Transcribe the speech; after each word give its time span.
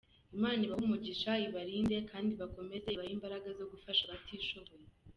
Imana 0.35 0.59
ibahe 0.65 0.81
umugisha, 0.85 1.31
ibarinde 1.47 1.97
kandi 2.11 2.29
ikomeze 2.45 2.87
ibahe 2.93 3.11
imbaraga 3.17 3.47
zo 3.57 3.65
gufasha 3.71 4.01
abatishoboye. 4.05 4.85